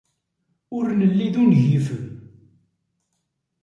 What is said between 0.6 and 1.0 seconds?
Ur